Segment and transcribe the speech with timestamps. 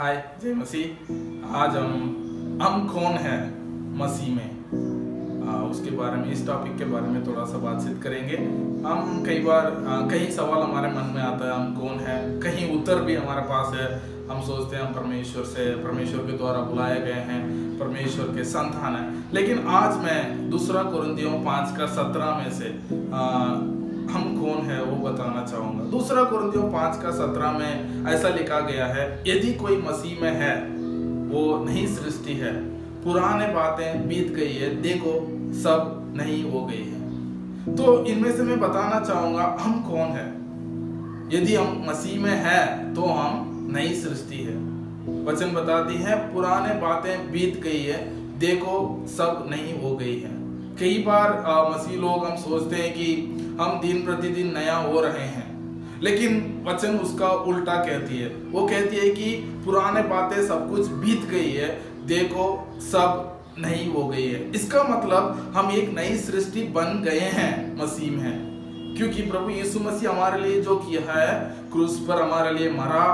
[0.00, 0.86] हाय जय मसीह।
[1.56, 1.92] आज हम
[2.62, 3.54] हम कौन है
[3.96, 4.50] मसीह में?
[5.48, 8.36] आ, उसके बारे में इस टॉपिक के बारे में थोड़ा सा बातचीत करेंगे।
[8.88, 9.76] हम कई बार
[10.10, 12.40] कई सवाल हमारे मन में आता है हम कौन है?
[12.40, 16.60] कहीं उत्तर भी हमारे पास है। हम सोचते हैं हम परमेश्वर से परमेश्वर के द्वारा
[16.60, 17.42] बुलाए गए हैं
[17.78, 22.68] परमेश्वर के संतान हैं। लेकिन आज मैं दूसरा कुरंदियों पाँच का सत्रह में से
[23.14, 23.44] आ,
[24.10, 28.86] हम कौन है वो बताना चाहूँगा। दूसरा कुरंदियों पाँच का सत्रह में ऐसा लिखा गया
[28.86, 30.54] है, यदि कोई मसीह में है,
[31.28, 32.52] वो नई सृष्टि है।
[33.04, 35.12] पुराने बातें बीत गई है, देखो,
[35.54, 40.26] सब नहीं हो गई है। तो इनमें से मैं बताना चाहूँगा, हम कौन है?
[41.32, 44.56] यदि हम मसीह में है तो हम नई सृष्टि है।
[45.24, 47.98] वचन बताती है, पुराने बातें बीत गई है,
[48.38, 50.47] देखो, सब नहीं हो गई है।
[50.80, 53.14] कई बार आ, मसीह लोग हम सोचते हैं कि
[53.60, 55.48] हम दिन प्रतिदिन नया हो रहे हैं।
[56.02, 59.32] लेकिन वचन उसका उल्टा कहती है। वो कहती है कि
[59.64, 65.52] पुराने बातें सब कुछ बीत गई है देखो सब नहीं हो गई है। इसका मतलब
[65.56, 68.48] हम एक नई सृष्टि बन गए हैं मसीह में।
[68.98, 73.04] क्योंकि प्रभु यीशु मसीह हमारे लिए जो किया है क्रूस पर हमारे लिए मरा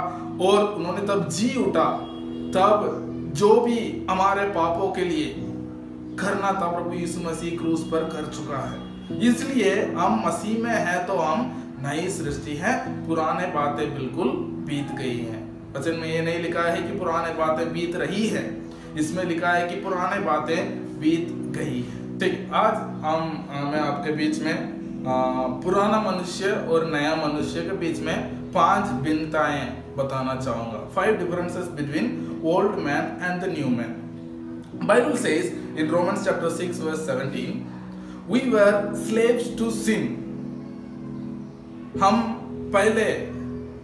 [0.40, 1.90] और उन्होंने तब जी उठा।
[2.56, 3.00] तब
[3.34, 5.50] जो भी हमारे पापों के लिए
[6.20, 11.04] करना था प्रभु यीशु मसीह क्रूस पर कर चुका है। इसलिए हम मसीह में है
[11.06, 11.40] तो हम
[11.82, 12.74] नई सृष्टि है
[13.06, 14.28] पुराने बातें बिल्कुल
[14.68, 15.42] बीत गई हैं।
[15.72, 18.44] वचन में ये नहीं लिखा है कि पुराने बातें बीत रही है
[18.98, 20.56] इसमें लिखा है कि पुराने बातें
[21.00, 24.52] बीत गई है। ठीक आज हम मैं आपके बीच में
[25.04, 25.14] आ,
[25.62, 28.14] पुराना मनुष्य और नया मनुष्य के बीच में
[28.52, 29.64] पाँच भिन्नताएँ
[29.96, 33.92] बताना चाहूँगा। Five differences between old man and the new man
[34.84, 37.54] Bible says in Romans chapter 6 verse 17,
[38.28, 38.74] we were
[39.06, 40.04] slaves to sin.
[42.02, 42.22] हम
[42.74, 43.04] पहले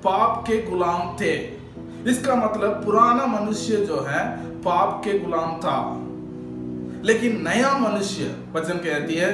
[0.04, 1.32] पाप के गुलाम थे.
[2.10, 4.22] इसका मतलब पुराना मनुष्य जो है
[4.62, 5.76] पाप के गुलाम था।
[7.04, 9.30] लेकिन नया मनुष्य वचन कहती है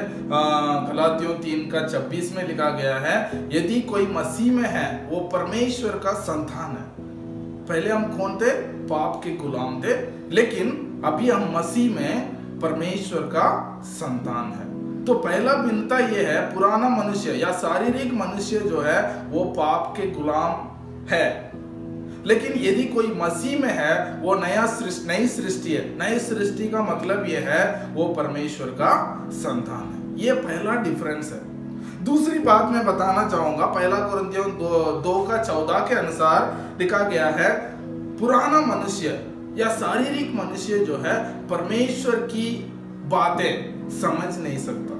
[0.88, 3.16] गलातियों तीन का छब्बीस में लिखा गया है
[3.52, 6.86] यदि कोई मसीह में है वो परमेश्वर का संतान है।
[7.66, 8.50] पहले हम कौन थे?
[8.86, 9.94] पाप के गुलाम थे।
[10.34, 16.88] लेकिन अभी हम मसीह में परमेश्वर का संतान है। तो पहला भिन्नता यह है पुराना
[16.88, 20.52] मनुष्य या शारीरिक मनुष्य जो है वो पाप के गुलाम
[21.12, 21.52] है।
[22.26, 26.82] लेकिन यदि कोई मसीह में है वो नया सृष्टि नई सृष्टि है। नई सृष्टि का
[26.82, 28.92] मतलब यह है वो परमेश्वर का
[29.32, 31.40] संतान है। ये पहला डिफरेंस है।
[32.04, 37.26] दूसरी बात मैं बताना चाहूँगा पहला कुरंतियों दो, दो का चौदह के अनुसार लिखा गया
[37.26, 37.76] है
[38.18, 39.08] पुराना मनुष्य
[39.56, 42.72] या शारीरिक मनुष्य जो है, परमेश्वर की
[43.04, 44.96] बातें समझ नहीं सकता।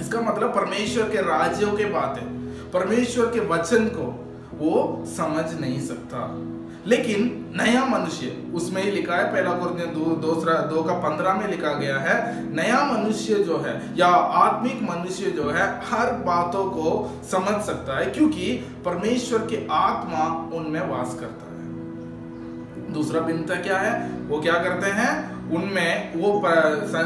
[0.00, 2.24] इसका मतलब परमेश्वर के राज्यों के बातें,
[2.70, 4.20] परमेश्वर के वचन को
[4.58, 6.40] वो समझ नहीं सकता।
[6.86, 11.48] लेकिन नया मनुष्य, उसमें ही लिखा है, पहला कुरदिन दो, दूसरा, दो का पंद्रह में
[11.48, 17.10] लिखा गया है, नया मनुष्य जो है या आत्मिक मनुष्य जो है, हर बातों को
[17.30, 21.43] समझ सकता है, क्योंकि परमेश्वर की आत्मा उनमें वास करता है।
[22.94, 23.92] दूसरा भिन्नता क्या है?
[24.28, 25.12] वो क्या करते हैं?
[25.50, 26.42] उनमें वो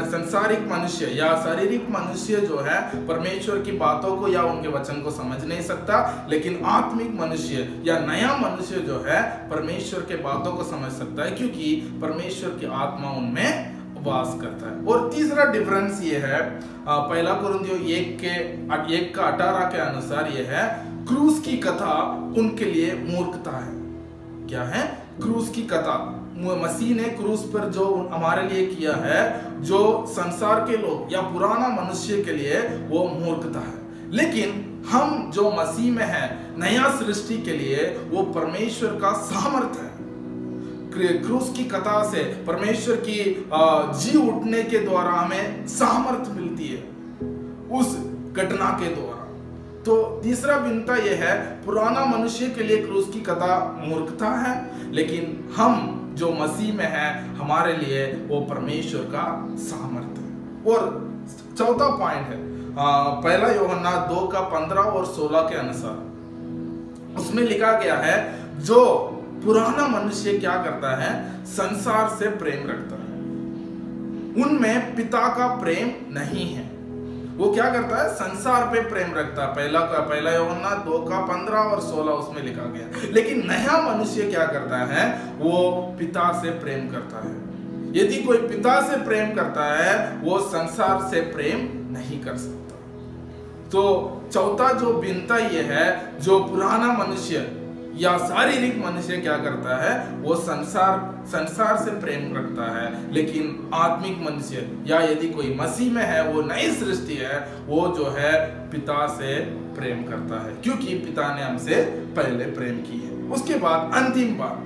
[0.07, 5.11] संसारिक मनुष्य या शारीरिक मनुष्य जो है, परमेश्वर की बातों को या उनके वचन को
[5.11, 10.63] समझ नहीं सकता, लेकिन आत्मिक मनुष्य या नया मनुष्य जो है, परमेश्वर के बातों को
[10.63, 16.17] समझ सकता है, क्योंकि परमेश्वर की आत्मा उनमें वास करता है। और तीसरा डिफरेंस ये
[16.17, 16.39] है
[16.87, 18.33] पहला कुरुंदियो एक के,
[18.95, 20.63] एक का अठारह के अनुसार ये है,
[21.07, 21.93] क्रूस की कथा
[22.37, 23.73] उनके लिए मूर्खता है।
[24.47, 24.83] क्या है?
[25.21, 26.15] क्रूस की कथा।
[26.63, 29.21] मसीह ने क्रूस पर जो हमारे लिए किया है,
[29.61, 32.59] जो संसार के लोग या पुराना मनुष्य के लिए
[32.89, 33.79] वो मूर्खता है।
[34.11, 39.89] लेकिन हम जो मसीह में है, नया सृष्टि के लिए वो परमेश्वर का सामर्थ्य है।
[41.17, 43.45] क्रूस की कथा से परमेश्वर की
[43.99, 46.81] जी उठने के द्वारा हमें सामर्थ्य मिलती है।
[47.79, 47.97] उस
[48.33, 49.08] घटना के द्वारा
[49.85, 51.35] तो तीसरा भिन्नता यह है
[51.65, 57.35] पुराना मनुष्य के लिए क्रूस की कथा मूर्खता है लेकिन हम जो मसीह में है
[57.35, 61.09] हमारे लिए वो परमेश्वर का सामर्थ्य और
[61.57, 67.71] चौथा पॉइंट है आ, पहला योहन्ना दो का पंद्रह और सोलह के अनुसार। उसमें लिखा
[67.71, 68.17] गया है
[68.59, 68.85] जो
[69.45, 73.09] पुराना मनुष्य क्या करता है संसार से प्रेम रखता है।
[74.43, 76.68] उनमें पिता का प्रेम नहीं है।
[77.39, 78.09] वो क्या करता है?
[78.13, 82.43] संसार पे प्रेम रखता है। पहला का पहला योना दो का पंद्रह और सोलह उसमें
[82.43, 85.33] लिखा गया। लेकिन नया मनुष्य क्या करता है?
[85.37, 87.49] वो पिता से प्रेम करता है।
[87.95, 91.57] यदि कोई पिता से प्रेम करता है, वो संसार से प्रेम
[91.97, 92.75] नहीं कर सकता।
[93.69, 97.37] तो चौथा जो भिन्नता यह है, जो पुराना मनुष्य
[97.95, 100.15] या शारीरिक मनुष्य क्या करता है?
[100.15, 106.03] वो संसार संसार से प्रेम रखता है। लेकिन आत्मिक मनुष्य, या यदि कोई मसीह में
[106.03, 111.35] है, वो नई सृष्टि है, वो जो है पिता से प्रेम करता है। क्योंकि पिता
[111.35, 111.75] ने हमसे
[112.15, 114.57] पहले प्रेम की है। उसके बाद अंतिम बात।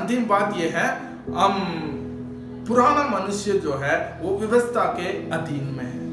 [0.00, 1.00] अंतिम बात यह है,
[1.34, 1.84] हम
[2.68, 6.07] पुराना मनुष्य जो है, वो व्यवस्था के अधीन में है।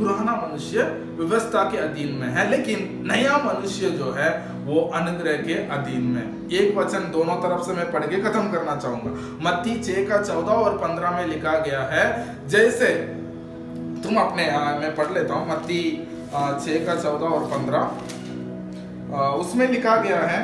[0.00, 0.82] पुराना मनुष्य
[1.16, 4.28] व्यवस्था के अधीन में है, लेकिन नया मनुष्य जो है,
[4.64, 8.76] वो अनुग्रह के अधीन में। एक वचन दोनों तरफ़ से मैं पढ़ के खत्म करना
[8.76, 9.10] चाहूँगा।
[9.42, 12.04] मत्ती छह का चौदह और पंद्रह में लिखा गया है,
[12.48, 12.88] जैसे
[14.02, 14.44] तुम अपने
[14.80, 15.82] मैं पढ़ लेता हूँ, मत्ती
[16.32, 17.82] छह का चौदह और पंद्रह।
[19.36, 20.40] उसमें लिखा गया है,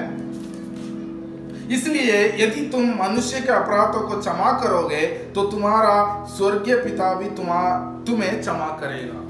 [1.73, 5.01] इसलिए यदि तुम मनुष्य के अपराधों को क्षमा करोगे
[5.35, 5.95] तो तुम्हारा
[6.29, 9.21] स्वर्गीय पिता भी तुम्हें क्षमा करेगा।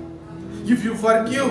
[0.67, 1.51] If you forgive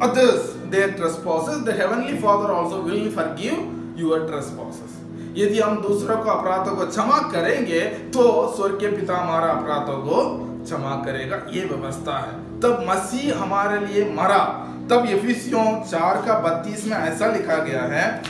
[0.00, 3.60] others their trespasses, the heavenly Father also will forgive
[3.96, 4.96] your trespasses.
[5.36, 7.80] यदि हम दूसरों को अपराधों को क्षमा करेंगे
[8.14, 8.22] तो
[8.56, 10.24] स्वर्ग के पिता हमारा अपराधों को
[10.64, 14.42] क्षमा करेगा। ये व्यवस्था है। तब मसीह हमारे लिए मरा।
[14.90, 18.22] तब यफिसियों चार का बत्तीस में ऐसा लिखा गया है।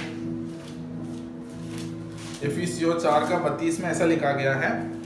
[2.44, 4.97] यफिसियों चार का बत्तीस में ऐसा लिखा गया है।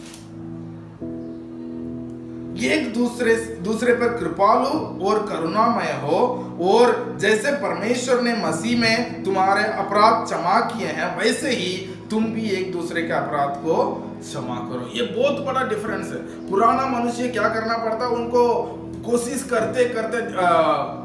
[2.67, 9.65] एक दूसरे दूसरे पर कृपालु और करुणामय हो। और जैसे परमेश्वर ने मसीह में तुम्हारे
[9.65, 13.85] अपराध क्षमा किए हैं, वैसे ही तुम भी एक दूसरे के अपराध को
[14.21, 18.07] क्षमा करो। ये बहुत बड़ा डिफरेंस है। पुराना मनुष्य क्या करना पड़ता?
[18.07, 18.65] है उनको
[19.05, 20.17] कोशिश करते करते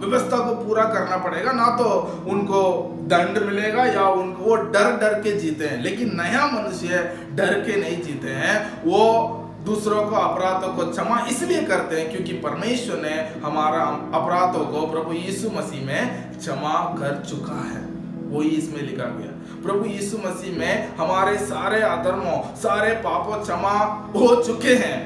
[0.08, 1.86] व्यवस्था को पूरा करना पड़ेगा। ना तो
[2.28, 2.62] उनको
[3.02, 8.02] दंड मिलेगा या उनको डर डर के जीते हैं। लेकिन नया मनुष्य डर के नहीं
[8.02, 13.84] जीते हैं। वो दूसरों को अपराधों को क्षमा इसलिए करते हैं क्योंकि परमेश्वर ने हमारा
[14.20, 17.82] अपराधों को प्रभु यीशु मसीह में क्षमा कर चुका है।
[18.30, 23.76] वही इसमें लिखा गया। प्रभु यीशु मसीह में हमारे सारे अधर्मों, सारे पापों क्षमा
[24.16, 24.98] हो चुके हैं।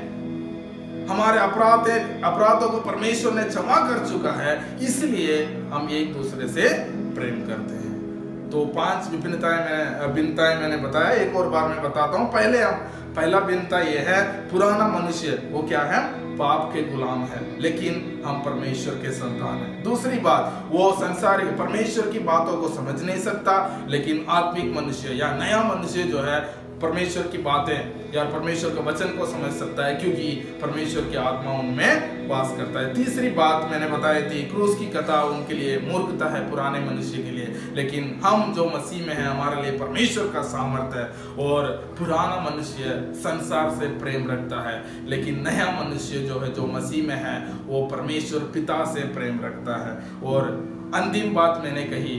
[1.07, 1.87] हमारे अपराध,
[2.23, 6.69] अपराधों को परमेश्वर ने क्षमा कर चुका है, इसलिए हम एक दूसरे से
[7.15, 7.80] प्रेम करते हैं।
[8.51, 12.73] तो पाँच विभिन्नताएँ मैं, भिन्नताएँ मैंने बताया, एक और बार मैं बताता हूँ। पहले हम,
[13.15, 16.21] पहला भिन्नता यह है, पुराना मनुष्य, वो क्या है?
[16.37, 22.11] पाप के गुलाम है, लेकिन हम परमेश्वर के संतान है। दूसरी बात, वो संसार, परमेश्वर
[22.11, 26.39] की बातों को समझ नहीं सकता, लेकिन आत्मिक मनुष्य या नया मनुष्य जो है
[26.81, 30.31] परमेश्वर की बातें या परमेश्वर के वचन को समझ सकता है, क्योंकि
[30.61, 35.23] परमेश्वर की आत्मा उनमें वास करता है। तीसरी बात मैंने बताई थी, क्रूस की कथा
[35.23, 39.61] उनके लिए मूर्खता है पुराने मनुष्य के लिए, लेकिन हम जो मसीह में है, हमारे
[39.61, 41.05] लिए परमेश्वर का सामर्थ्य है,
[41.45, 41.67] और
[41.99, 47.15] पुराना मनुष्य संसार से प्रेम रखता है, लेकिन नया मनुष्य जो है, जो मसीह में
[47.15, 50.47] है, वो परमेश्वर पिता से प्रेम रखता है। और
[50.95, 52.17] अंतिम बात मैंने कही,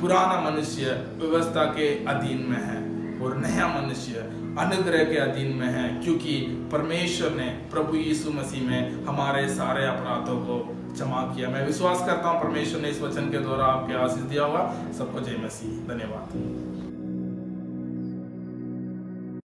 [0.00, 2.87] पुराना मनुष्य व्यवस्था के अधीन में है।
[3.22, 4.14] और नया मनुष्य
[4.58, 6.40] अनुग्रह के अधीन में है, क्योंकि
[6.72, 10.58] परमेश्वर ने प्रभु यीशु मसीह में हमारे सारे अपराधों को
[10.92, 14.44] क्षमा किया। मैं विश्वास करता हूँ, परमेश्वर ने इस वचन के द्वारा आपके आशीष दिया
[14.44, 16.67] होगा। सबको जय मसीह। धन्यवाद।